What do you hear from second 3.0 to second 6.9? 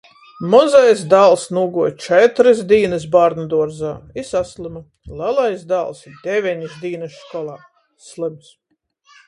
bārnuduorzā i saslyma, lelais dāls devenis